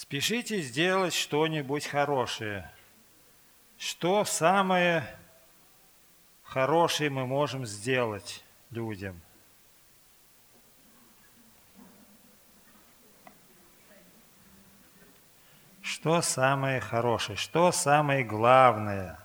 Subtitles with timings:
[0.00, 2.70] Спешите сделать что-нибудь хорошее.
[3.78, 5.04] Что самое
[6.44, 9.20] хорошее мы можем сделать людям?
[15.82, 17.36] Что самое хорошее?
[17.36, 19.18] Что самое главное?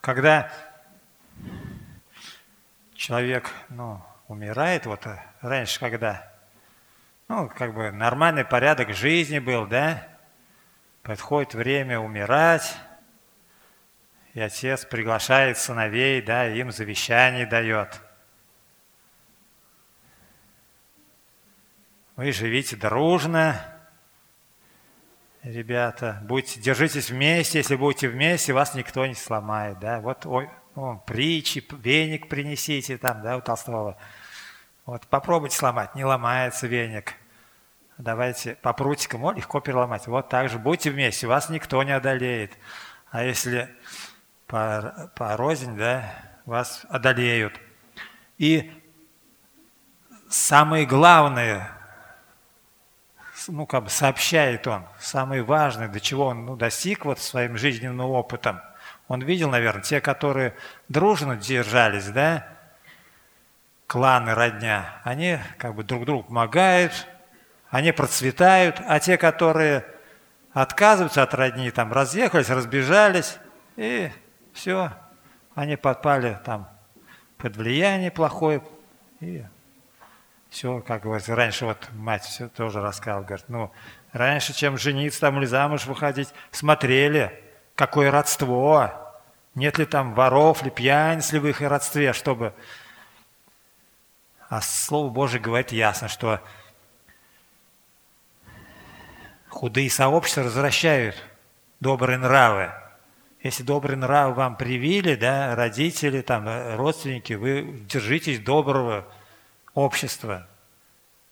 [0.00, 0.50] Когда
[2.94, 4.02] человек, ну,
[4.32, 6.32] умирает, вот э, раньше, когда,
[7.28, 10.08] ну, как бы нормальный порядок жизни был, да,
[11.02, 12.76] подходит время умирать,
[14.34, 18.00] и отец приглашает сыновей, да, им завещание дает.
[22.16, 23.60] Вы живите дружно,
[25.42, 31.02] ребята, будьте, держитесь вместе, если будете вместе, вас никто не сломает, да, вот ой, ну,
[31.06, 33.98] притчи, веник принесите там, да, у Толстого.
[34.84, 37.14] Вот попробуйте сломать, не ломается веник.
[37.98, 40.08] Давайте по прутикам, о, легко переломать.
[40.08, 42.58] Вот так же будьте вместе, вас никто не одолеет.
[43.10, 43.72] А если
[44.48, 46.12] по, по рознь, да,
[46.46, 47.60] вас одолеют.
[48.38, 48.72] И
[50.28, 51.70] самое главное,
[53.46, 58.00] ну, как бы сообщает он, самое важное, до чего он ну, достиг вот своим жизненным
[58.10, 58.60] опытом.
[59.06, 60.56] Он видел, наверное, те, которые
[60.88, 62.48] дружно держались, да,
[63.86, 67.06] кланы, родня, они как бы друг другу помогают,
[67.70, 69.84] они процветают, а те, которые
[70.52, 73.38] отказываются от родни, там разъехались, разбежались,
[73.76, 74.10] и
[74.52, 74.92] все,
[75.54, 76.68] они подпали там
[77.38, 78.62] под влияние плохое,
[79.20, 79.44] и
[80.50, 83.72] все, как говорится, раньше вот мать все тоже рассказывала, говорит, ну,
[84.12, 87.42] раньше, чем жениться там или замуж выходить, смотрели,
[87.74, 88.90] какое родство,
[89.54, 92.52] нет ли там воров, ли пьяниц ли в их родстве, чтобы
[94.52, 96.38] а Слово Божие говорит ясно, что
[99.48, 101.16] худые сообщества возвращают
[101.80, 102.70] добрые нравы.
[103.42, 109.10] Если добрые нравы вам привили, да, родители, там, родственники, вы держитесь доброго
[109.72, 110.46] общества,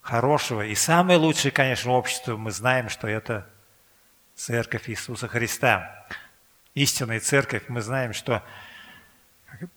[0.01, 0.65] хорошего.
[0.65, 3.47] И самое лучшее, конечно, общество, мы знаем, что это
[4.33, 6.07] Церковь Иисуса Христа.
[6.73, 8.41] Истинная Церковь, мы знаем, что,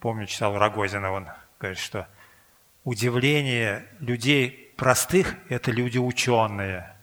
[0.01, 1.29] помню, читал Рогозина, он
[1.59, 2.09] говорит, что
[2.85, 6.95] Удивление людей простых– это люди ученые.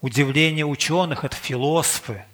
[0.00, 2.24] Удивление ученых– это философы.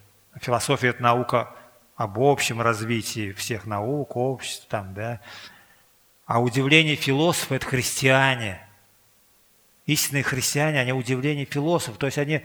[0.41, 1.54] Философия– это наука
[1.97, 5.21] об общем развитии всех наук, общества там, да.
[6.25, 8.66] А удивление философа– это христиане.
[9.84, 11.99] Истинные христиане, они удивление философов.
[11.99, 12.41] То есть они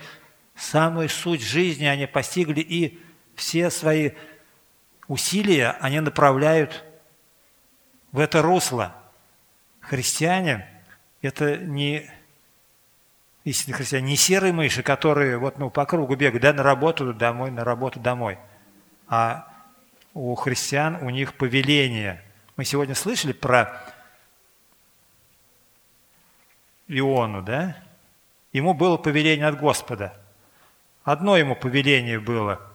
[0.55, 3.01] самую суть жизни они постигли и
[3.35, 4.11] все свои
[5.07, 6.83] усилия они направляют
[8.11, 8.93] в это русло–
[9.83, 10.67] христиане–
[11.21, 12.09] это не
[13.43, 17.51] истинные христиане, не серые мыши, которые вот, ну, по кругу бегают, да, на работу, домой,
[17.51, 18.37] на работу, домой.
[19.07, 19.47] А
[20.13, 22.23] у христиан, у них повеление.
[22.55, 23.81] Мы сегодня слышали про
[26.87, 27.77] Иону, да?
[28.51, 30.19] Ему было повеление от Господа.
[31.03, 32.61] Одно ему повеление было–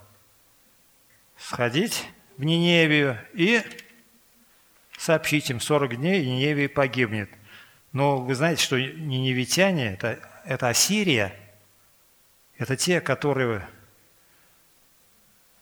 [1.39, 3.63] сходить в Ниневию и
[4.99, 7.31] сообщить им 40 дней, и Ниневия погибнет.
[7.93, 11.35] Но вы знаете, что ниневитяне это,– это Ассирия,
[12.59, 13.67] это те, которые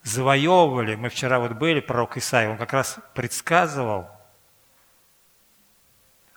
[0.03, 0.95] завоевывали.
[0.95, 4.07] Мы вчера вот были, пророк Исаия, он как раз предсказывал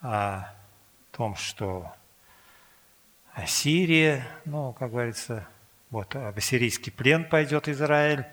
[0.02, 0.44] о
[1.12, 1.92] том, что
[3.32, 5.48] Ассирия, ну, как говорится,
[5.90, 8.26] вот ассирийский плен пойдет Израиль,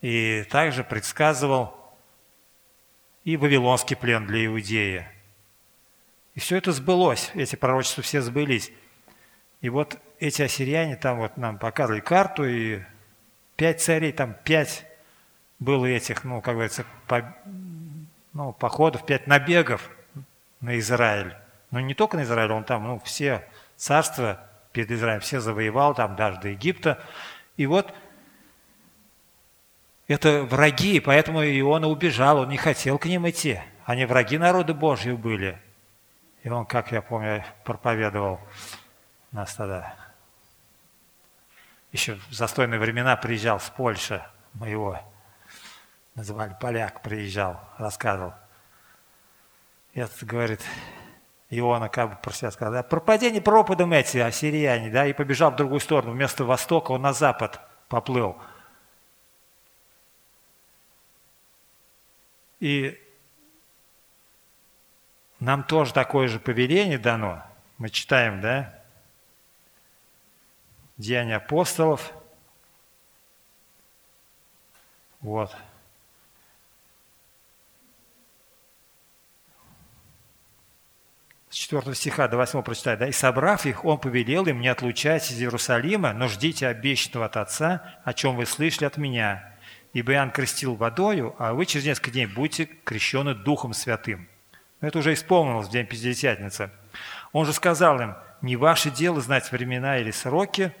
[0.00, 1.79] и также предсказывал
[3.24, 5.06] и Вавилонский плен для Иудеи.
[6.34, 8.72] И все это сбылось, эти пророчества все сбылись.
[9.60, 12.80] И вот эти ассирияне там вот нам показывали карту, и
[13.56, 14.86] пять царей, там пять
[15.58, 17.36] было этих, ну, как говорится, по,
[18.32, 19.90] ну, походов, пять набегов
[20.60, 21.36] на Израиль.
[21.70, 23.46] Но не только на Израиль, он там, ну, все
[23.76, 27.02] царства перед Израилем, все завоевал, там даже до Египта.
[27.56, 27.92] И вот
[30.10, 33.60] это враги, поэтому Иона убежал, он не хотел к ним идти.
[33.84, 35.56] Они враги народа Божьего были.
[36.42, 38.40] И он, как я помню, проповедовал
[39.30, 39.94] нас тогда.
[41.92, 44.20] Еще в застойные времена приезжал с Польши,
[44.54, 44.98] мы его
[46.16, 48.34] называли поляк, приезжал, рассказывал.
[49.92, 50.60] И этот говорит,
[51.50, 55.56] Иона как бы про себя сказал, да, пропадение пропадом эти ассирияне, да, и побежал в
[55.56, 56.12] другую сторону.
[56.12, 58.36] Вместо востока он на запад поплыл–
[62.60, 63.00] И
[65.40, 67.42] нам тоже такое же повеление дано.
[67.78, 68.78] мы читаем, да,
[70.98, 72.12] Деяния апостолов.
[75.22, 75.56] Вот.
[81.48, 83.08] С 4 стиха до 8 прочитать, да?
[83.08, 88.00] «И собрав их, он повелел им, не отлучайтесь из Иерусалима, но ждите обещанного от Отца,
[88.04, 89.58] о чем вы слышали от меня.
[89.92, 94.28] Ибо Иоанн крестил водою, а вы через несколько дней будете крещены Духом Святым».
[94.80, 96.70] Это уже исполнилось в день Пятидесятницы.
[97.32, 100.72] Он же сказал им, не ваше дело знать времена или сроки,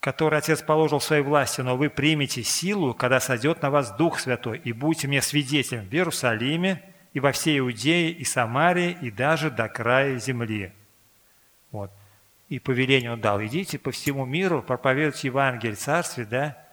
[0.00, 4.18] которые Отец положил в своей власти, но вы примете силу, когда сойдет на вас Дух
[4.20, 6.82] Святой, и будете мне свидетелем в Иерусалиме,
[7.14, 10.72] и во всей Иудее, и Самарии, и даже до края земли.
[11.72, 11.90] Вот.
[12.48, 13.42] И повеление он дал.
[13.42, 16.67] Идите по всему миру, проповедуйте Евангелие Царстве, да?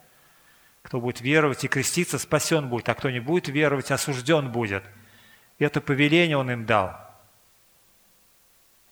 [0.86, 4.84] Кто будет веровать и креститься, спасен будет, а кто не будет веровать, осужден будет.
[5.58, 6.96] Это повеление он им дал.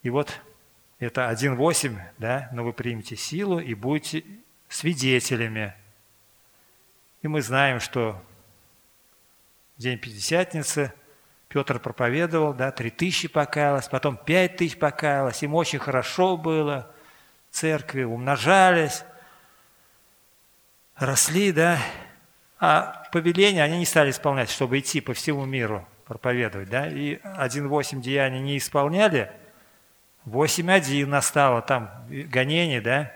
[0.02, 0.40] И вот
[0.98, 4.24] это 1.8, да, но вы примете силу и будете
[4.68, 5.72] свидетелями.
[7.22, 8.20] И мы знаем, что
[9.76, 10.92] в день Пятидесятницы
[11.46, 16.92] Петр проповедовал, да, три тысячи покаялось, потом пять тысяч покаялось, им очень хорошо было,
[17.52, 19.04] церкви умножались,
[20.96, 21.78] росли, да,
[22.58, 28.00] а повеления они не стали исполнять, чтобы идти по всему миру проповедовать, да, и 1.8
[28.00, 29.30] деяний не исполняли–
[30.26, 33.12] 8.1 настало там гонение, да?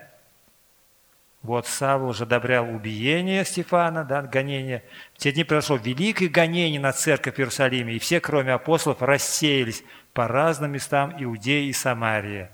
[1.41, 4.83] Вот Савл уже одобрял убиение Стефана, да, гонение.
[5.15, 9.83] В те дни произошло великое гонение на церковь в Иерусалиме, и все, кроме апостолов, рассеялись
[10.13, 12.49] по разным местам Иудеи и Самарии.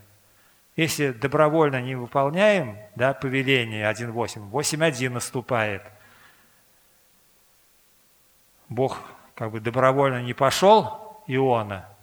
[0.75, 5.83] Если добровольно не выполняем да, повеление 1.8, 8.1 наступает.
[8.67, 9.01] Бог
[9.35, 11.89] как бы добровольно не пошел Иона–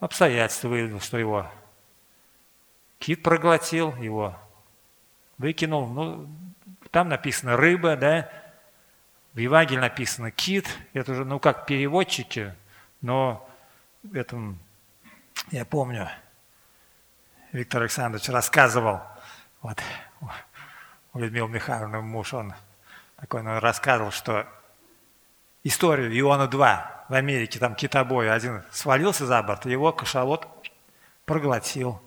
[0.00, 1.50] обстоятельства выявил, что его
[2.98, 4.38] кит проглотил, его
[5.38, 5.86] выкинул.
[5.86, 6.28] Ну,
[6.90, 8.30] там написано рыба, да,
[9.34, 12.54] в Евангелии написано кит, это уже, ну, как переводчики,
[13.02, 13.46] но
[14.14, 14.54] это,
[15.50, 16.08] я помню,
[17.52, 19.00] Виктор Александрович рассказывал,
[19.62, 19.78] вот,
[21.12, 22.52] у Людмилы Михайловны муж, он
[23.16, 24.46] такой, он рассказывал, что
[25.62, 30.48] историю Иоанна 2, в Америке, там китобой один свалился за борт, его кашалот
[31.24, 32.02] проглотил.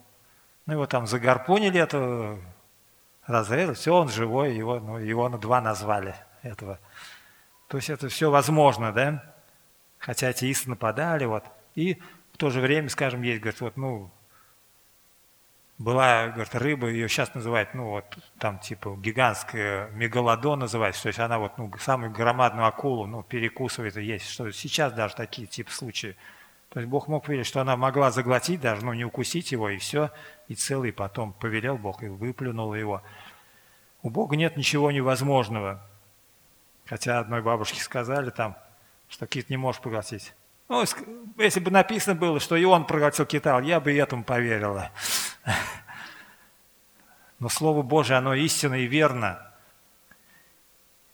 [0.65, 2.38] Ну, его там загарпунили, это
[3.25, 6.80] разрезали, все, он живой, его, ну, его на два назвали этого.
[7.68, 9.33] То есть это все возможно, да?
[9.97, 11.45] Хотя атеисты нападали, вот.
[11.75, 12.01] И
[12.39, 14.12] то же время, скажем, есть, говорит, вот, ну,
[15.77, 21.19] была, говорит, рыба, ее сейчас называют, ну вот там типа гигантская мегалодон называется, то есть
[21.19, 25.71] она вот ну, самую громадную акулу ну, перекусывает и есть, что сейчас даже такие типа
[25.71, 26.15] случаи.
[26.69, 29.77] То есть Бог мог повелеть, что она могла заглотить даже, но не укусить его, и
[29.77, 30.12] все,
[30.47, 33.01] и целый потом повелел Бог и выплюнул его.
[34.01, 35.81] У Бога нет ничего невозможного.
[36.86, 38.57] Хотя одной бабушке сказали там,
[39.07, 40.33] что кит не можешь поглотить.
[40.69, 40.86] Ну,
[41.38, 44.92] если бы написано было, что и он проглотил кита, я бы этому поверила.
[47.39, 49.51] Но Слово Божие, оно истинно и верно.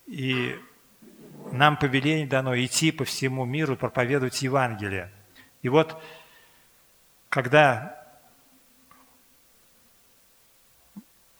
[0.07, 0.59] И
[1.51, 5.09] нам повеление дано идти по всему миру, проповедовать Евангелие.
[5.61, 6.03] И вот,
[7.29, 8.05] когда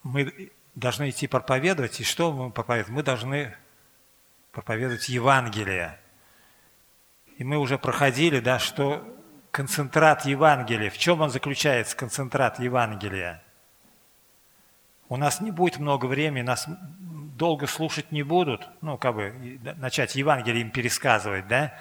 [0.04, 2.96] мы должны идти проповедовать, и что мы проповедуем?
[2.96, 3.58] Мы должны
[4.54, 6.00] проповедовать Евангелие.
[7.38, 9.04] И мы уже проходили, да, что
[9.52, 10.90] концентрат Евангелия.
[10.90, 13.44] В чем он заключается, концентрат Евангелия?
[15.10, 20.16] У нас не будет много времени, нас долго слушать не будут, ну, как бы начать
[20.16, 21.74] Евангелие им пересказывать, да?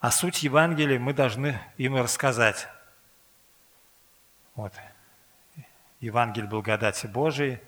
[0.00, 2.68] А суть Евангелия мы должны им рассказать.
[4.54, 4.72] Вот.
[6.00, 7.60] Евангелие благодати Божией.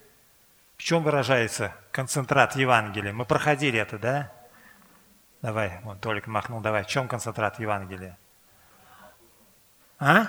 [0.76, 3.14] В чем выражается концентрат Евангелия?
[3.14, 4.32] Мы проходили это, да?
[5.46, 6.82] Давай, вот Толик махнул, давай.
[6.82, 8.18] В чем концентрат Евангелия?
[10.00, 10.26] А?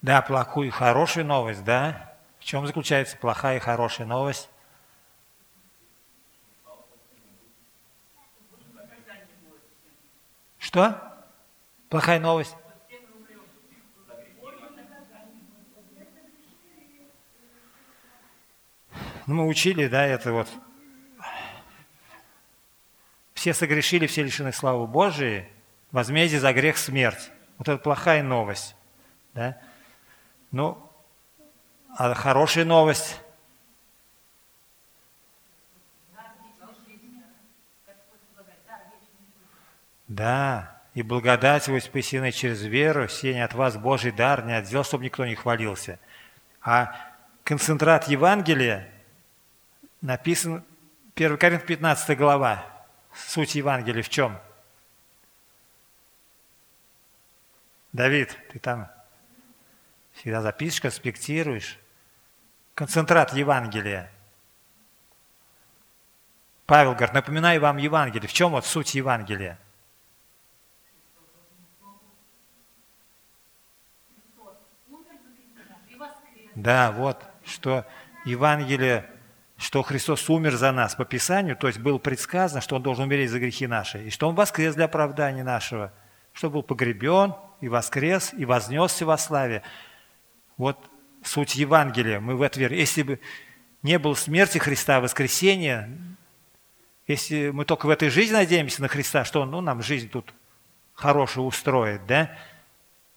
[0.00, 2.16] Да, плохую и хорошую новость, да?
[2.38, 4.48] В чем заключается плохая и хорошая новость?
[10.56, 10.98] Что?
[11.90, 12.56] Плохая новость?
[19.26, 20.48] Ну, мы учили, да, это вот.
[23.46, 25.44] Все согрешили, все лишены славы Божией,
[25.92, 27.30] возмездие за грех смерть.
[27.58, 28.74] Вот это плохая новость.
[29.34, 29.56] Да?
[30.50, 30.76] Ну,
[31.96, 33.20] а хорошая новость.
[40.08, 44.64] Да, и благодать вы спасены через веру, все не от вас Божий дар, не от
[44.64, 46.00] дел, чтобы никто не хвалился.
[46.60, 46.96] А
[47.44, 48.90] концентрат Евангелия
[50.00, 50.64] написан
[51.14, 52.75] 1 Коринф 15 глава.
[53.16, 54.38] Суть Евангелия в чем?
[57.92, 58.90] Давид, ты там
[60.12, 61.78] всегда запишешь, конспектируешь.
[62.74, 64.12] Концентрат Евангелия.
[66.66, 68.28] Павел говорит, напоминаю вам Евангелие.
[68.28, 69.58] В чем вот суть Евангелия?
[76.54, 77.86] Да, вот, что
[78.24, 79.08] Евангелие,
[79.56, 83.30] что Христос умер за нас по Писанию, то есть было предсказано, что Он должен умереть
[83.30, 85.92] за грехи наши, и что Он воскрес для оправдания нашего,
[86.32, 89.62] что был погребен, и воскрес, и вознесся во славе.
[90.56, 90.78] Вот
[91.22, 92.76] суть Евангелия, мы в это верим.
[92.76, 93.20] Если бы
[93.82, 95.90] не было смерти Христа, воскресения,
[97.06, 100.34] если мы только в этой жизни надеемся на Христа, что Он ну, нам жизнь тут
[100.94, 102.36] хорошую устроит, да,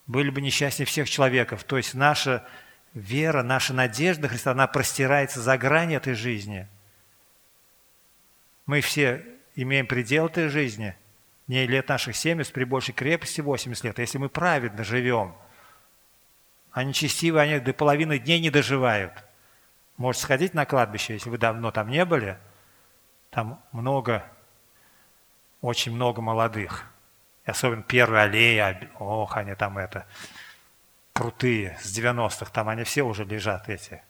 [0.07, 1.63] были бы несчастнее всех человеков.
[1.63, 2.47] То есть наша
[2.93, 6.67] вера, наша надежда на Христа, она простирается за грань этой жизни.
[8.65, 10.95] Мы все имеем предел этой жизни–
[11.49, 13.97] не лет наших 70, при большей крепости 80 лет.
[13.97, 15.35] Если мы праведно живем,
[16.71, 19.11] а нечестивые, они до половины дней не доживают.
[19.97, 22.37] Можете сходить на кладбище, если вы давно там не были.
[23.31, 24.23] Там много,
[25.61, 26.85] очень много молодых.
[27.47, 30.05] И особенно первые аллеи, ох, они там это,
[31.19, 34.01] крутые, с 90-х, там они все уже лежат эти.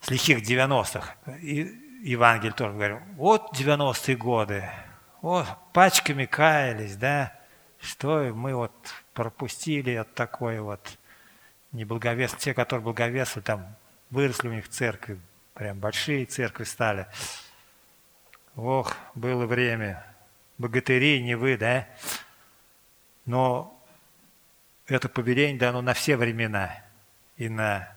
[0.00, 1.14] С лихих 90-х.
[1.40, 4.68] И Евангелие тоже говорит, вот 90-е годы,
[5.22, 7.32] о, пачками каялись, да,
[7.80, 8.72] что мы вот
[9.14, 10.98] пропустили от такой вот
[11.70, 13.76] неблаговес, те, которые благовесли, там
[14.10, 15.20] выросли у них церкви,
[15.54, 17.06] прям большие церкви стали.
[18.56, 20.04] Ох, было время.
[20.58, 21.86] Богатыри, не вы, да?
[23.24, 23.79] Но
[24.90, 26.76] это повеление дано на все времена.
[27.36, 27.88] И на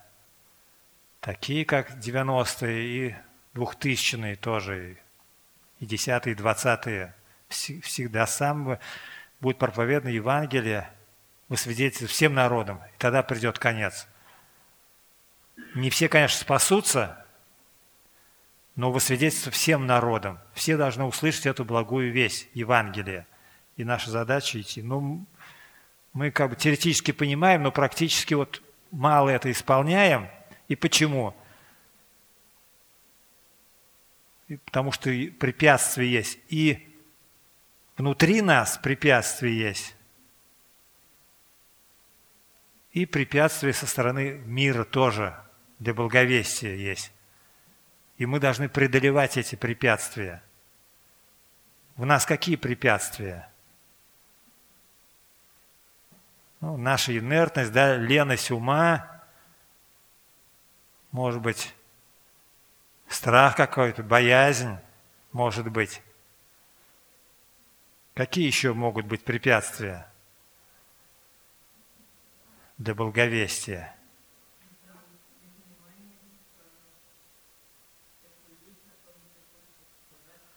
[1.20, 3.16] такие, как 90-е, и
[3.56, 4.98] 2000-е тоже,
[5.80, 7.12] и 10 и 20
[7.50, 8.78] всегда сам
[9.42, 10.90] будет проповедано Евангелие,
[11.50, 14.08] вы свидетельствуете всем народам, и тогда придет конец.
[15.76, 17.26] Не все, конечно, спасутся,
[18.76, 20.40] но вы свидетельствуете всем народам.
[20.54, 23.28] Все должны услышать эту благую весть, Евангелие.
[23.78, 24.82] И наша задача идти.
[24.82, 25.26] Ну,
[26.14, 30.30] мы как бы теоретически понимаем, но практически вот мало это исполняем.
[30.68, 31.36] И почему?
[34.66, 36.40] потому что препятствия есть.
[36.50, 36.96] И
[37.98, 39.96] внутри нас препятствия есть.
[42.92, 45.36] И препятствия со стороны мира тоже
[45.80, 47.12] для благовестия есть.
[48.18, 50.44] И мы должны преодолевать эти препятствия.
[51.96, 53.50] В нас какие препятствия?
[56.64, 59.22] Ну, наша инертность, да, леность ума,
[61.12, 61.76] может быть,
[63.10, 64.78] страх какой-то, боязнь,
[65.34, 66.02] может быть.
[68.14, 70.10] Какие еще могут быть препятствия
[72.78, 73.94] для благовестия?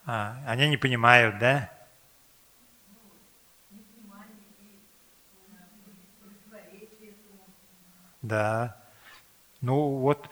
[0.04, 1.75] А, они не понимают, да?
[8.26, 8.76] Да.
[9.60, 10.28] Ну вот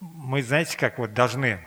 [0.00, 1.66] мы, знаете, как вот должны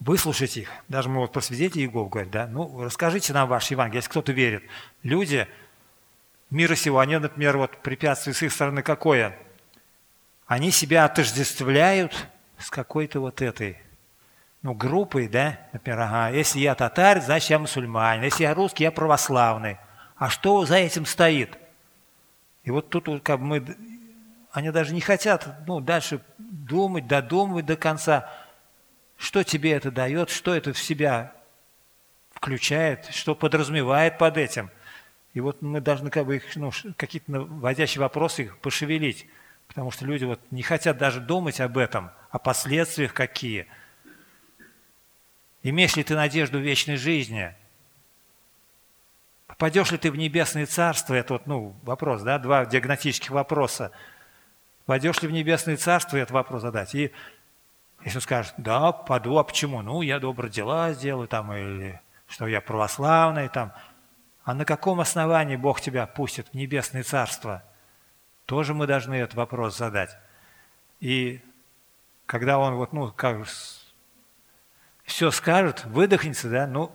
[0.00, 0.70] выслушать их.
[0.88, 4.32] Даже мы вот про свидетелей Иегов говорим, да, ну, расскажите нам ваше Евангелие, если кто-то
[4.32, 4.64] верит.
[5.02, 5.46] Люди
[6.50, 9.38] мира сего, они, например, вот препятствие с их стороны какое?
[10.46, 13.78] Они себя отождествляют с какой-то вот этой,
[14.62, 18.92] ну, группой, да, например, ага, если я татарь, значит, я мусульманин, если я русский, я
[18.92, 19.78] православный.
[20.16, 21.58] А что за этим стоит?
[22.66, 23.64] И вот тут вот как мы
[24.50, 28.32] они даже не хотят ну, дальше думать, додумывать до конца,
[29.16, 31.34] что тебе это дает, что это в себя
[32.32, 34.70] включает, что подразумевает под этим.
[35.34, 39.26] И вот мы должны как бы их, ну, какие-то наводящие вопросы их пошевелить,
[39.68, 43.66] потому что люди вот не хотят даже думать об этом, о последствиях какие.
[45.62, 47.54] Имеешь ли ты надежду вечной жизни?
[49.58, 51.14] Попадешь ли ты в небесное царство?
[51.14, 53.92] Это вот, ну, вопрос, да, два диагностических вопроса–
[54.86, 56.94] Войдешь ли в небесное царство, этот вопрос задать.
[56.94, 57.12] И
[58.04, 59.82] если он скажет, да, паду, а почему?
[59.82, 63.72] Ну, я добрые дела сделаю, там, или что я православный, там.
[64.44, 67.64] А на каком основании Бог тебя пустит в небесное царство?
[68.44, 70.16] Тоже мы должны этот вопрос задать.
[71.00, 71.40] И
[72.26, 73.44] когда он вот, ну, как
[75.04, 76.92] все скажет, выдохнется, да, ну,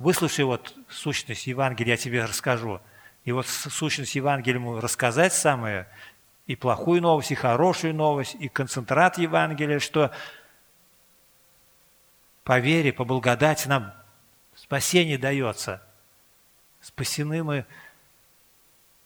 [0.00, 2.80] выслушай вот сущность Евангелия, я тебе расскажу.
[3.24, 5.86] И вот сущность Евангелия ему рассказать самое,
[6.46, 10.10] и плохую новость, и хорошую новость, и концентрат Евангелия, что
[12.42, 13.94] по вере, по благодати нам
[14.56, 15.82] спасение дается.
[16.80, 17.66] Спасены мы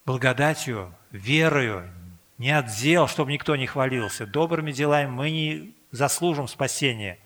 [0.07, 1.91] благодатью, верою,
[2.39, 4.27] не от дел, чтобы никто не хвалился.
[4.27, 7.19] Добрыми делами мы не заслужим спасения.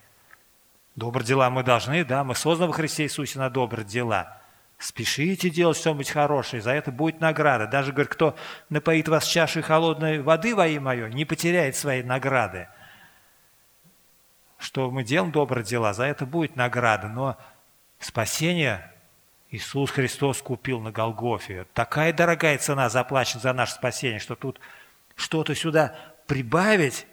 [0.98, 4.36] Добрые дела мы должны, да, мы созданы во Христе Иисусе на добрые дела.
[4.78, 7.68] Спешите делать что-нибудь хорошее, за это будет награда.
[7.68, 8.34] Даже, говорит, кто
[8.68, 12.66] напоит вас чашей холодной воды во имя мое, не потеряет своей награды.
[14.58, 17.06] Что мы делаем добрые дела, за это будет награда.
[17.06, 17.36] Но
[18.00, 18.92] спасение
[19.52, 21.66] Иисус Христос купил на Голгофе.
[21.74, 24.58] Такая дорогая цена заплачена за наше спасение, что тут
[25.14, 25.94] что-то сюда
[26.26, 27.06] прибавить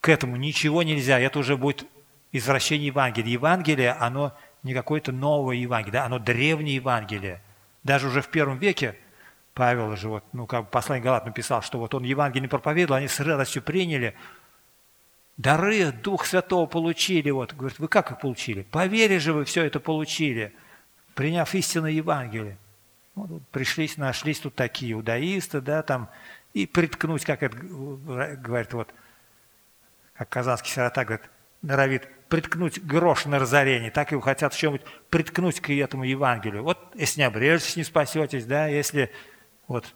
[0.00, 1.18] к этому ничего нельзя.
[1.18, 1.84] Это уже будет
[2.36, 3.32] извращение Евангелия.
[3.32, 7.42] Евангелие, оно не какое-то новое Евангелие, да, оно древнее Евангелие.
[7.84, 8.96] Даже уже в первом веке
[9.54, 13.20] Павел же, вот, ну, как послание Галат написал, что вот он Евангелие проповедовал, они с
[13.20, 14.14] радостью приняли,
[15.36, 17.30] дары Дух Святого получили.
[17.30, 17.54] Вот.
[17.54, 18.62] Говорит, вы как их получили?
[18.62, 20.52] По вере же вы все это получили–
[21.16, 22.58] приняв истинное Евангелие.
[23.16, 26.10] Вот, пришлись, нашлись тут такие иудаисты, да, там,
[26.52, 28.94] и приткнуть, как это говорит, вот,
[30.14, 31.28] как казанский сирота говорит,
[31.62, 36.64] норовит приткнуть грош на разорение, так и хотят что-нибудь приткнуть к этому Евангелию.
[36.64, 39.10] Вот если не обрежетесь, не спасетесь, да, если
[39.68, 39.94] вот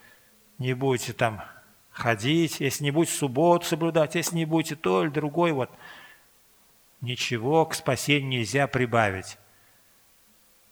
[0.56, 1.44] не будете там
[1.90, 5.70] ходить, если не будете субботу соблюдать, если не будете то или другой, вот
[7.02, 9.37] ничего к спасению нельзя прибавить.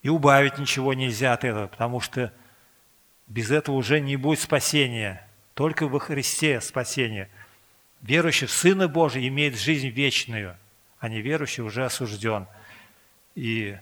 [0.01, 2.33] И убавить ничего нельзя от этого, потому что
[3.27, 5.23] без этого уже не будет спасения.
[5.53, 7.29] Только во Христе спасение.
[8.01, 10.57] Верующий в Сына Божия имеет жизнь вечную,
[10.99, 12.47] а неверующий уже осужден.
[13.35, 13.77] И,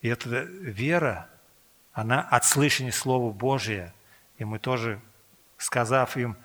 [0.00, 1.28] и эта вера,
[1.92, 3.94] она от слышания Слова Божия.
[4.38, 5.00] И мы тоже,
[5.58, 6.36] сказав им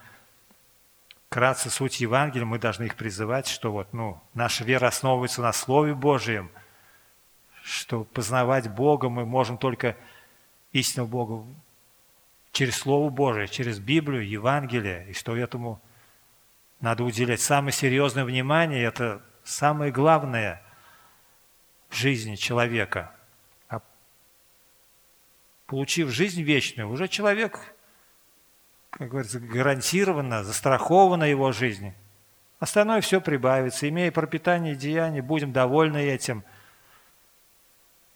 [1.29, 5.93] кратко суть Евангелия, мы должны их призывать, что вот, ну, наша вера основывается на Слове
[5.93, 6.51] Божьем–
[7.69, 9.95] что познавать Бога мы можем только
[10.71, 11.45] истинного Бога
[12.51, 15.81] через Слово Божие, через Библию, Евангелие, и что этому
[16.79, 20.61] надо уделять самое серьезное внимание, это самое главное
[21.89, 23.11] в жизни человека.
[23.67, 23.81] А
[25.65, 27.73] получив жизнь вечную, уже человек,
[28.89, 31.93] как говорится, гарантированно, застрахована его жизнь.
[32.59, 33.87] Остальное все прибавится.
[33.87, 36.43] Имея пропитание и деяние, будем довольны этим–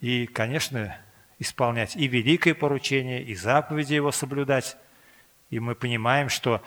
[0.03, 0.97] и, конечно,
[1.39, 4.75] исполнять и великое поручение, и заповеди его соблюдать.
[5.49, 6.61] И мы понимаем, что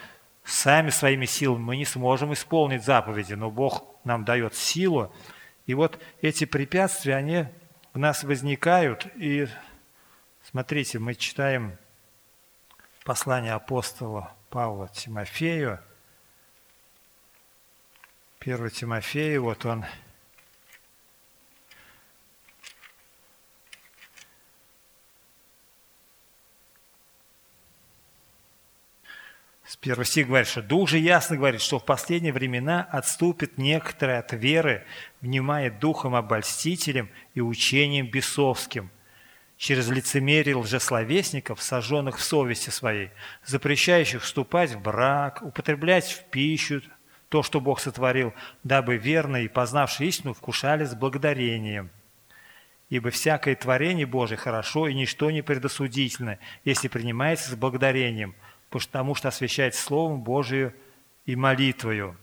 [0.47, 5.13] сами своими силами мы не сможем исполнить заповеди, но Бог нам дает силу.
[5.67, 7.47] И вот эти препятствия, они
[7.93, 9.07] в нас возникают.
[9.17, 9.49] И
[10.45, 11.77] смотрите, мы читаем
[13.05, 15.81] послание апостола Павла Тимофею.
[18.41, 19.85] 1 Тимофею, вот он
[29.77, 34.19] С первого стих говорит, что Дух же ясно говорит, что в последние времена отступит некоторые
[34.21, 34.85] от веры,
[35.21, 38.91] внимая духом обольстителем и учением бесовским,
[39.59, 43.11] через лицемерие лжесловесников, сожженных в совести своей,
[43.45, 46.81] запрещающих вступать в брак, употреблять в пищу
[47.29, 48.33] то, что Бог сотворил,
[48.65, 51.91] дабы верные и познавшие истину вкушали с благодарением.
[52.89, 58.35] Ибо всякое творение Божие хорошо и ничто не предосудительно, если принимается с благодарением–
[58.71, 60.75] потому что освящает Словом Божию
[61.25, 62.17] и молитвою.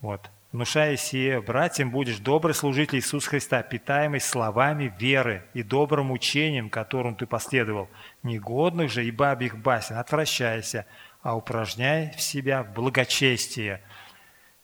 [0.00, 0.30] Вот.
[0.52, 7.14] Внушая сие, братьям будешь добрый служитель Иисуса Христа, питаемый словами веры и добрым учением, которым
[7.14, 7.88] ты последовал.
[8.24, 10.86] Негодных же и бабьих басен отвращайся,
[11.22, 13.80] а упражняй в себя благочестие.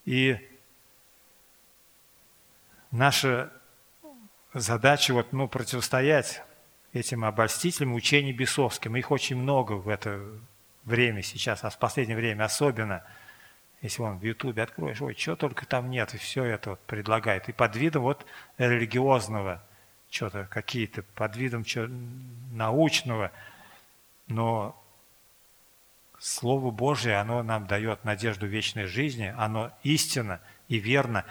[0.03, 0.37] И
[2.91, 3.53] наша
[4.53, 6.43] задача вот, ну, противостоять
[6.93, 8.95] этим обольстителям учений бесовским.
[8.95, 10.19] Их очень много в это
[10.83, 13.03] время сейчас, а в последнее время особенно.
[13.81, 17.47] Если он в Ютубе откроешь, ой, что только там нет, и все это вот предлагает.
[17.47, 18.25] И под видом вот
[18.57, 19.63] религиозного,
[20.09, 21.87] что-то какие-то, под видом что,
[22.51, 23.31] научного.
[24.27, 24.75] Но
[26.19, 31.23] Слово Божие, оно нам дает надежду вечной жизни, оно истинно и верно.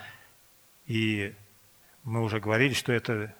[0.87, 1.35] И
[2.05, 3.35] мы уже говорили, что это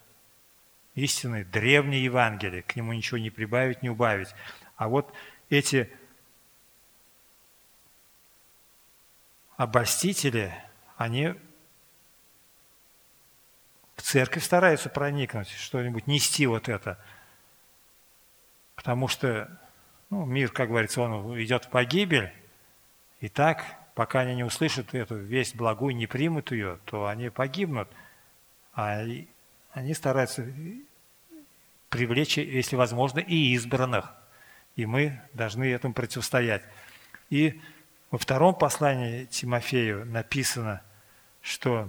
[0.97, 4.35] истинное, древнее Евангелие, к нему ничего не прибавить, не убавить.
[4.77, 5.13] А вот
[5.49, 5.91] эти
[9.57, 10.53] обольстители,
[10.97, 11.35] они
[13.95, 16.99] в церковь стараются проникнуть, что-нибудь нести вот это.
[18.75, 19.49] Потому что
[20.11, 22.33] ну, мир, как говорится, он идет в погибель,
[23.21, 27.89] и так, пока они не услышат эту весть благую, не примут ее, то они погибнут.
[28.73, 29.03] А
[29.73, 30.43] они стараются
[31.97, 34.13] привлечь, если возможно, и избранных.
[34.77, 36.63] И мы должны этому противостоять.
[37.31, 37.61] И
[38.11, 40.83] во втором послании Тимофею написано,
[41.41, 41.89] что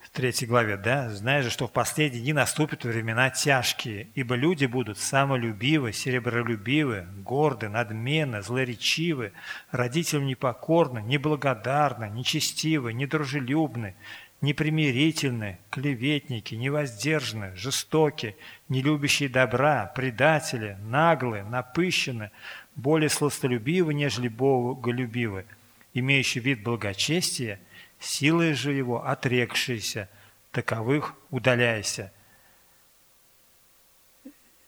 [0.00, 4.64] в третьей главе, да, «Зная же, что в последние дни наступят времена тяжкие, ибо люди
[4.64, 9.32] будут самолюбивы, серебролюбивы, горды, надменны, злоречивы,
[9.70, 13.94] родителям непокорны, неблагодарны, нечестивы, недружелюбны,
[14.40, 18.36] непримирительны, клеветники, невоздержаны, жестоки,
[18.68, 22.30] нелюбящие добра, предатели, наглые, напыщены,
[22.74, 25.44] более сластолюбивы, нежели боголюбивы,
[25.92, 27.60] имеющие вид благочестия,
[27.98, 30.08] силой же его отрекшиеся,
[30.52, 32.12] таковых удаляйся.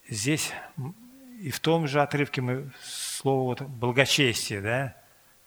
[0.08, 0.52] Здесь
[1.40, 4.96] и в том же отрывке мы слово вот благочестие, да,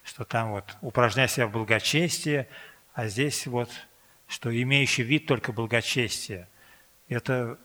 [0.03, 2.47] что там вот упражняй себя в благочестии,
[2.93, 3.69] а здесь вот
[4.27, 6.47] что имеющий вид только благочестие.
[7.07, 7.59] Это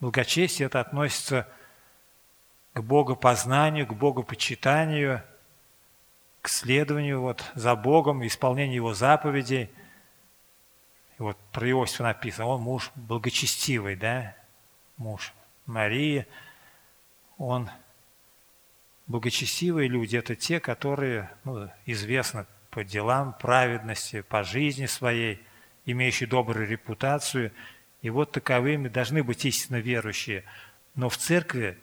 [0.00, 1.48] благочестие это относится
[2.74, 5.22] к богопознанию, к богопочитанию,
[6.40, 9.70] к следованию вот за Богом, исполнению Его заповедей.
[11.18, 14.34] И вот про Иосифа написано, он муж благочестивый, да,
[14.96, 15.32] муж
[15.66, 16.26] Марии.
[17.38, 17.70] Он
[19.06, 25.42] благочестивые люди– это те, которые ну, известны по делам праведности, по жизни своей,
[25.84, 27.52] имеющие добрую репутацию.
[28.00, 30.44] И вот таковыми должны быть истинно верующие.
[30.94, 31.78] Но в церкви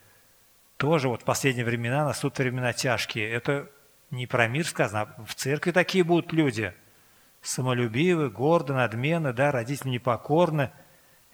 [0.77, 3.29] тоже вот в последние времена наступят времена тяжкие.
[3.29, 3.69] Это
[4.09, 6.73] не про мир сказано, а в церкви такие будут люди.
[7.43, 10.71] Самолюбивы, горды, надменны, да, родители непокорны.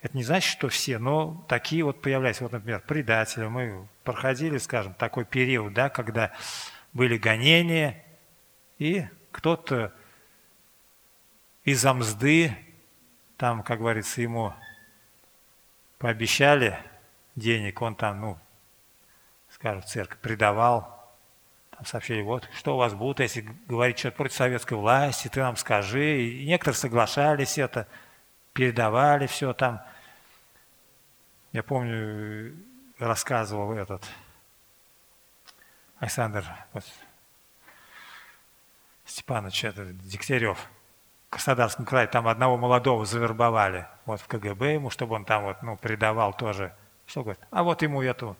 [0.01, 2.43] Это не значит, что все, но такие вот появляются.
[2.43, 3.45] Вот, например, предатели.
[3.47, 6.33] Мы проходили, скажем, такой период, да, когда
[6.91, 8.03] были гонения,
[8.77, 9.93] и кто-то
[11.65, 12.55] из-за мзды,
[13.35, 14.53] там, как говорится, ему
[15.97, 16.79] пообещали
[17.35, 18.39] денег, он там, ну,
[19.49, 21.13] скажем, церковь предавал,
[21.71, 25.57] там сообщили, вот, что у вас будет, если говорить что-то против советской власти, ты нам
[25.57, 26.21] скажи.
[26.21, 27.89] И некоторые соглашались это,
[28.53, 29.81] передавали все там.
[31.51, 32.55] Я помню,
[32.99, 34.01] рассказывал этот
[35.99, 36.85] Александр вот,
[39.05, 40.57] Степанович это, Дегтярев,
[41.29, 45.77] Краснодарском крае, там одного молодого завербовали вот в КГБ ему, чтобы он там вот, ну,
[45.77, 46.73] передавал тоже.
[47.05, 47.41] Что говорит?
[47.51, 48.35] А вот ему эту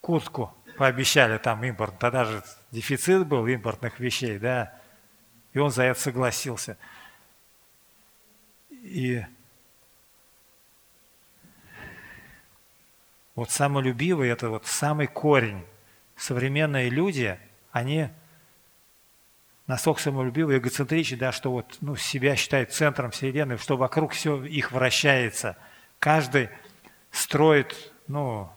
[0.00, 1.98] куртку пообещали там импорт.
[1.98, 4.72] Тогда же дефицит был импортных вещей, да.
[5.52, 6.78] И он за это согласился.
[8.70, 9.24] И
[13.34, 15.64] вот самолюбивый– это вот самый корень.
[16.16, 17.38] Современные люди,
[17.72, 18.08] они
[19.66, 24.72] настолько самолюбивые, эгоцентричны, да, что вот, ну, себя считают центром Вселенной, что вокруг все их
[24.72, 25.56] вращается.
[25.98, 26.50] Каждый
[27.10, 28.50] строит, ну,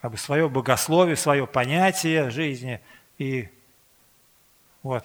[0.00, 2.80] как бы свое богословие, свое понятие жизни.
[3.18, 3.48] И
[4.82, 5.04] вот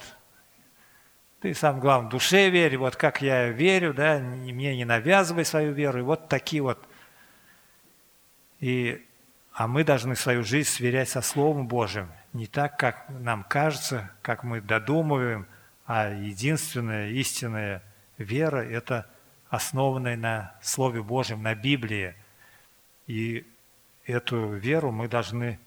[1.41, 5.71] ты сам, главное, в душе верь, вот как я верю, да, мне не навязывай свою
[5.71, 5.99] веру.
[5.99, 6.77] И вот такие вот.
[8.59, 9.03] И,
[9.53, 14.43] а мы должны свою жизнь сверять со Словом Божьим не так, как нам кажется, как
[14.43, 15.47] мы додумываем,
[15.85, 17.83] а единственная истинная
[18.17, 19.09] вера– это
[19.49, 22.15] основанная на Слове Божьем, на Библии.
[23.07, 23.45] И
[24.05, 25.59] эту веру мы должны,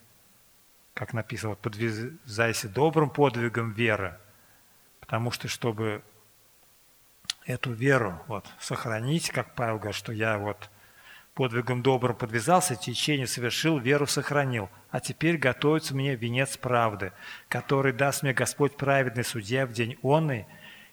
[0.94, 4.18] как написано, подвязайся добрым подвигом веры,
[5.00, 6.02] потому что, чтобы
[7.44, 10.70] эту веру вот, сохранить, как Павел говорит, что я вот
[11.34, 17.12] подвигом добрым подвязался, течение совершил, веру сохранил– а теперь готовится мне венец правды,
[17.48, 20.46] который даст мне Господь праведный судья в день онный,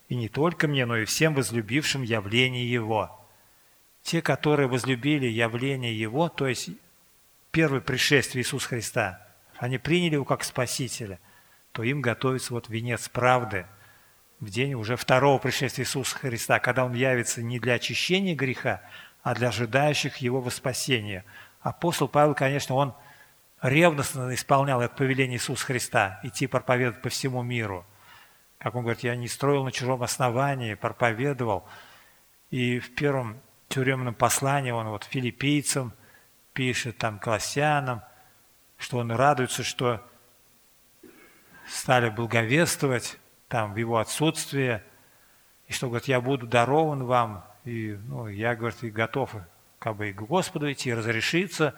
[0.07, 3.13] и не только мне, но и всем возлюбившим явление Его.
[4.01, 6.69] Те, которые возлюбили явление Его, то есть
[7.51, 11.19] первое пришествие Иисуса Христа, они приняли Его как Спасителя,
[11.73, 13.65] то им готовится вот венец правды
[14.39, 18.81] в день уже второго пришествия Иисуса Христа, когда Он явится не для очищения греха,
[19.23, 21.25] а для ожидающих Его воспасения.
[21.61, 22.93] Апостол Павел, конечно, он–
[23.61, 27.85] ревностно исполнял это повеление Иисуса Христа, идти проповедовать по всему миру.
[28.57, 31.67] Как он говорит, я не строил на чужом основании, проповедовал.
[32.49, 35.93] И в первом тюремном послании он вот филиппийцам
[36.53, 38.01] пишет, там, колоссянам,
[38.77, 40.05] что он радуется, что
[41.67, 44.83] стали благовествовать там в его отсутствие
[45.67, 49.35] и что, говорит, я буду дарован вам, и ну, я, говорит, и готов
[49.77, 51.73] как бы и к Господу идти, разрешиться,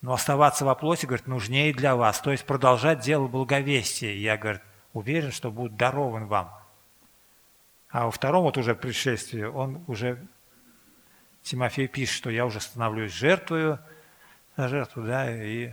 [0.00, 4.12] но оставаться во плоти, говорит, нужнее для вас, то есть продолжать дело благовестия.
[4.12, 6.54] Я, говорит, уверен, что будет дарован вам.
[7.90, 10.26] А во втором вот уже пришествии он уже,
[11.42, 13.80] Тимофей пишет, что я уже становлюсь жертвою
[14.56, 15.72] на жертву, да, и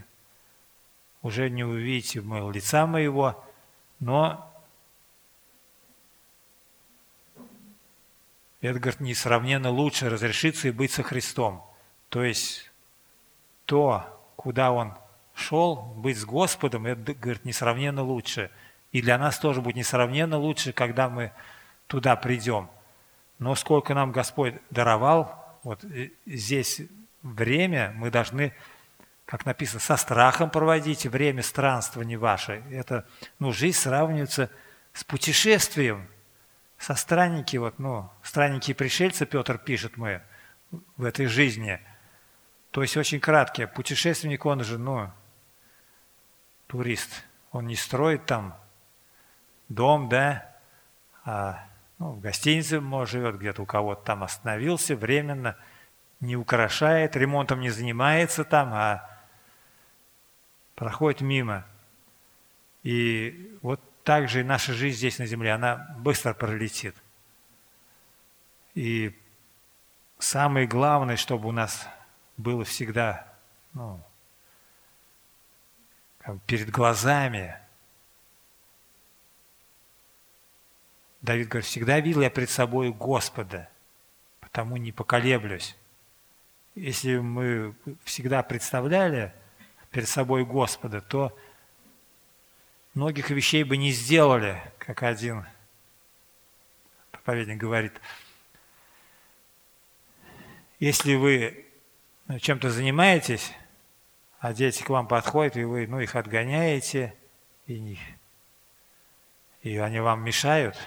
[1.22, 3.44] уже не увидите моего лица моего,
[4.00, 4.55] но
[8.62, 11.64] это, говорит, несравненно лучше разрешиться и быть со Христом.
[12.10, 12.72] То есть
[13.66, 14.94] то, куда он
[15.34, 18.50] шел, быть с Господом, это, говорит, несравненно лучше.
[18.92, 21.32] И для нас тоже будет несравненно лучше, когда мы
[21.88, 22.70] туда придем.
[23.40, 25.84] Но сколько нам Господь даровал, вот
[26.26, 26.82] здесь
[27.22, 28.54] время мы должны,
[29.26, 32.64] как написано, со страхом проводить время странствования ваше.
[32.72, 33.06] Это,
[33.40, 34.50] ну, жизнь сравнивается
[34.94, 36.08] с путешествием,
[36.78, 40.22] со странники, вот, ну, странники и пришельцы, Петр пишет мы
[40.98, 41.80] в этой жизни.
[42.72, 43.68] То есть очень краткие.
[43.68, 45.10] Путешественник, он же, ну,
[46.68, 47.24] турист.
[47.52, 48.56] Он не строит там
[49.70, 50.54] дом, да,
[51.24, 51.66] а
[51.98, 55.56] ну, в гостинице, может, живет где-то у кого-то там остановился временно,
[56.20, 59.10] не украшает, ремонтом не занимается там, а
[60.76, 61.66] проходит мимо.
[62.84, 66.96] И вот так же и наша жизнь здесь на земле, она быстро пролетит.
[68.76, 69.20] И
[70.20, 71.88] самое главное, чтобы у нас
[72.38, 73.28] было всегда
[73.74, 74.00] ну,
[76.46, 77.58] перед глазами.
[81.22, 83.70] Давид говорит, всегда видел я пред собой Господа,
[84.40, 85.76] потому не поколеблюсь.
[86.76, 89.34] Если мы всегда представляли
[89.90, 91.36] перед собой Господа, то
[92.96, 95.46] многих вещей бы не сделали, как один
[97.12, 97.94] проповедник говорит.
[100.80, 101.66] Если вы
[102.40, 103.54] чем-то занимаетесь,
[104.40, 107.16] а дети к вам подходят, и вы ну, их отгоняете,
[107.68, 107.98] и,
[109.62, 110.78] и они вам мешают,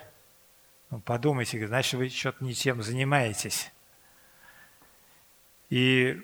[0.90, 3.71] ну, подумайте, значит, вы что-то не тем занимаетесь.
[5.68, 6.23] И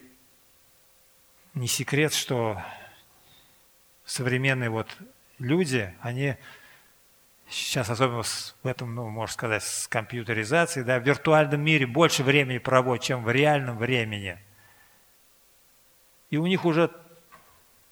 [1.53, 2.63] не секрет, что
[4.07, 4.89] современные вот
[5.39, 6.37] люди, они
[7.49, 12.59] сейчас, особенно в этом, ну, можно сказать, с компьютеризацией, да, в виртуальном мире больше времени
[12.59, 14.39] проводят, чем в реальном времени.
[16.31, 16.91] И у них уже,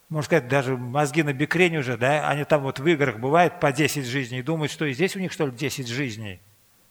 [0.09, 3.73] можно сказать, даже мозги на бекрень уже, да, они там вот в играх бывают по
[3.73, 6.41] 10 жизней думают, что и здесь у них, что ли, 10 жизней.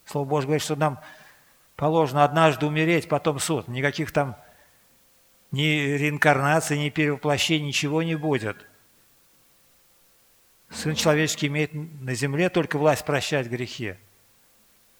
[0.06, 1.00] Слово Божье говорит, что нам
[1.76, 3.68] положено однажды умереть, потом суд.
[3.68, 4.38] Никаких там
[5.52, 8.66] ни реинкарнации, ни перевоплощений, ничего не будет–
[10.72, 13.96] Сын человеческий имеет на земле только власть прощать грехи.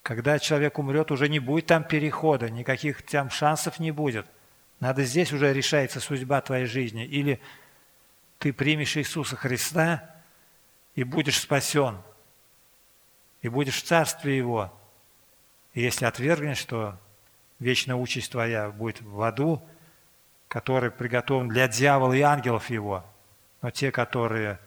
[0.04, 4.26] Когда человек умрет, уже не будет там перехода, никаких там шансов не будет.
[4.80, 7.06] Надо здесь уже решается судьба твоей жизни.
[7.06, 7.40] Или
[8.40, 10.10] ты примешь Иисуса Христа
[10.96, 11.98] и будешь спасен,
[13.42, 14.74] и будешь в Царстве Его.
[15.74, 16.98] И если отвергнешь, то
[17.60, 19.64] вечная участь твоя будет в аду,
[20.48, 23.06] который приготовлен для дьявола и ангелов его.
[23.62, 24.60] Но те, которые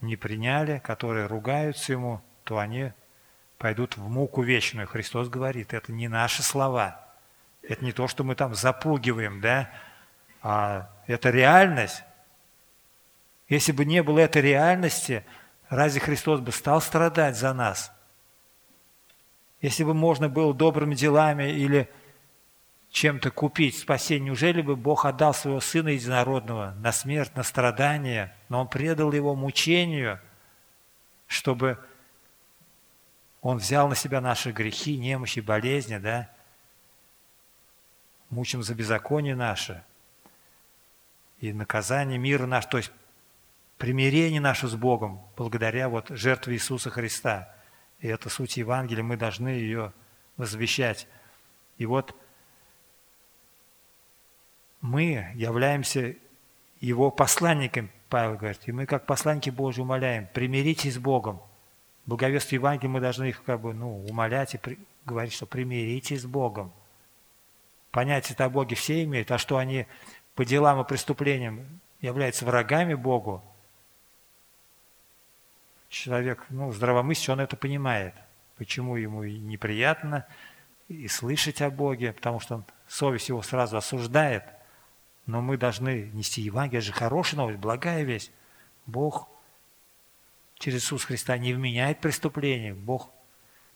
[0.00, 2.92] не приняли, которые ругаются ему, то они
[3.58, 4.86] пойдут в муку вечную.
[4.86, 7.04] Христос говорит, это не наши слова.
[7.62, 9.70] Это не то, что мы там запугиваем, да,
[10.42, 12.02] а это реальность.
[13.48, 15.24] Если бы не было этой реальности,
[15.68, 17.92] разве Христос бы стал страдать за нас?
[19.60, 21.90] Если бы можно было добрыми делами или
[22.90, 24.26] чем-то купить спасение.
[24.26, 29.34] Неужели бы Бог отдал своего Сына Единородного на смерть, на страдания, но Он предал Его
[29.34, 30.20] мучению,
[31.26, 31.78] чтобы
[33.42, 36.30] Он взял на себя наши грехи, немощи, болезни, да?
[38.28, 39.82] Мучим за беззаконие наше
[41.40, 42.92] и наказание мира наш, то есть
[43.78, 47.52] примирение наше с Богом благодаря вот жертве Иисуса Христа.
[48.00, 49.92] И это суть Евангелия, мы должны ее
[50.36, 51.08] возвещать.
[51.78, 52.14] И вот
[54.80, 56.16] мы являемся
[56.80, 61.40] его посланниками, Павел говорит, и мы как посланники Божьи умоляем, примиритесь с Богом.
[62.06, 66.26] Благовестие Евангелия мы должны их как бы, ну, умолять и при, говорить, что примиритесь с
[66.26, 66.72] Богом.
[67.90, 69.86] Понятие-то о Боге все имеют, а что они
[70.34, 73.44] по делам и преступлениям являются врагами Богу,
[75.88, 78.14] человек, ну, здравомыслящий, он это понимает.
[78.56, 80.26] Почему ему неприятно
[80.88, 84.44] и слышать о Боге, потому что он, совесть его сразу осуждает–
[85.26, 88.32] но мы должны нести Евангелие, же хорошая новость, благая весть.
[88.86, 89.28] Бог
[90.58, 92.74] через Иисуса Христа не вменяет преступления.
[92.74, 93.10] Бог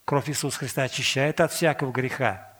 [0.05, 2.51] кровь Иисуса Христа очищает от всякого греха.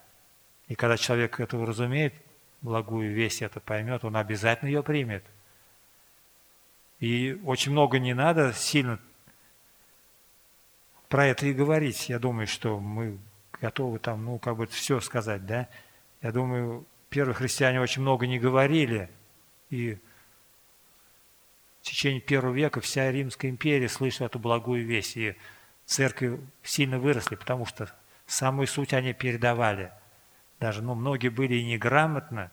[0.68, 2.14] И когда человек это уразумеет,
[2.62, 5.24] благую весть это поймет, он обязательно ее примет.
[7.00, 9.00] И очень много не надо сильно
[11.10, 12.10] про это и говорить.
[12.10, 13.20] Я думаю, что мы
[13.62, 15.68] готовы там, ну, как бы все сказать, да.
[16.22, 19.10] Я думаю, первые христиане очень много не говорили,
[19.70, 19.98] и
[21.82, 25.36] в течение первого века вся Римская империя слышала эту благую весть, и
[25.86, 27.94] церкви сильно выросли, потому что
[28.26, 29.92] самую суть они передавали.
[30.60, 32.52] Даже, ну, многие были и неграмотно,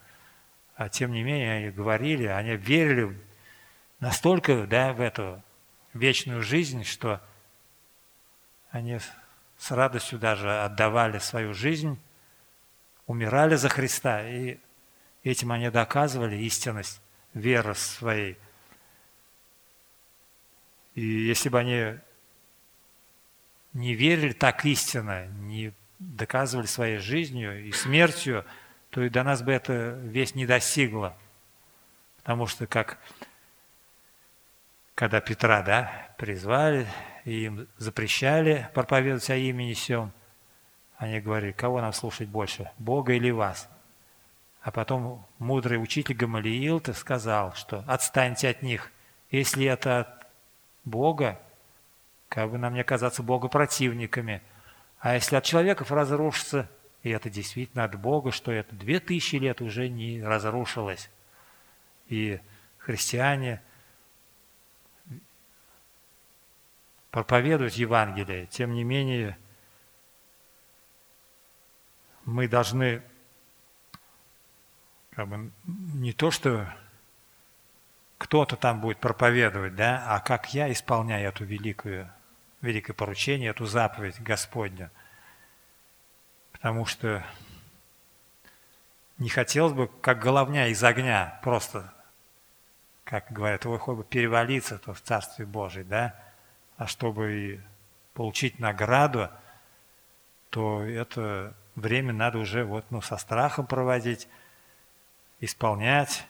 [0.75, 3.19] а тем не менее они говорили, они верили
[4.01, 5.43] настолько, да, в эту
[5.95, 7.21] вечную жизнь, что
[8.71, 8.99] они
[9.59, 11.99] с радостью даже отдавали свою жизнь,
[13.13, 14.59] умирали за Христа, и
[15.23, 17.01] этим они доказывали истинность
[17.35, 18.39] веры своей.
[20.95, 21.99] И если бы они
[23.75, 28.47] не верили так истинно, не доказывали своей жизнью и смертью,
[28.89, 31.15] то и до нас бы эта весть не достигла.
[32.17, 32.99] Потому что как
[34.95, 36.87] когда Петра да, призвали,
[37.25, 40.13] и им запрещали проповедовать о имени Сем,
[41.03, 43.69] они говорили, кого нам слушать больше, Бога или вас?
[44.63, 48.93] А потом мудрый учитель Гамалиил -то сказал, что отстаньте от них.
[49.31, 50.27] Если это от
[50.85, 51.41] Бога,
[52.29, 54.43] как бы нам не оказаться Бога противниками.
[55.01, 56.71] А если от человеков разрушится,
[57.03, 61.11] и это действительно от Бога, что это две тысячи лет уже не разрушилось.
[62.07, 62.39] И
[62.79, 63.61] христиане–
[67.11, 69.37] проповедовать Евангелие, тем не менее
[72.33, 73.03] мы должны
[75.11, 76.73] как бы, не то, что
[78.19, 82.11] кто-то там будет проповедовать, да, а как я исполняю эту великую,
[82.63, 84.91] великое поручение, эту заповедь Господню.
[86.53, 87.25] Потому что
[89.19, 91.93] не хотелось бы, как головня из огня, просто,
[93.05, 96.19] как говорят, его хоть бы перевалиться то в Царстве Божьем, да,
[96.77, 97.63] а чтобы
[98.15, 99.31] получить награду,
[100.51, 104.29] то это время надо уже вот, ну, со страхом проводить,
[105.41, 106.27] исполнять,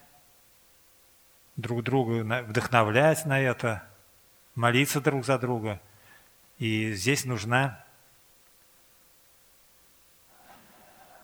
[1.57, 3.83] друг друга вдохновлять на это,
[4.55, 5.81] молиться друг за друга.
[6.59, 7.85] И здесь нужна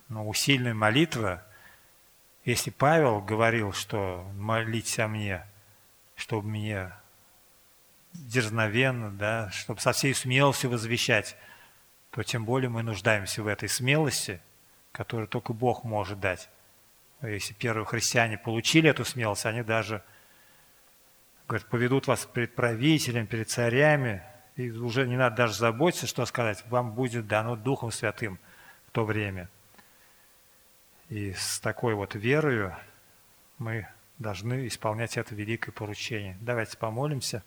[0.08, 1.44] ну, усиленная молитва.
[2.44, 5.46] Если Павел говорил, что молитесь о мне,
[6.16, 6.92] чтобы мне
[8.14, 11.36] дерзновенно, да, чтобы со всей смелостью возвещать,
[12.10, 14.40] то тем более мы нуждаемся в этой смелости,
[14.92, 16.48] которую только Бог может дать.
[17.22, 20.02] Если первые христиане получили эту смелость, они даже
[21.46, 24.22] говорят, поведут вас перед правителем, перед царями,
[24.56, 28.38] и уже не надо даже заботиться, что сказать, вам будет дано Духом Святым
[28.86, 29.48] в то время.
[31.08, 32.76] И с такой вот верою
[33.58, 36.36] мы должны исполнять это великое поручение.
[36.40, 37.42] Давайте помолимся.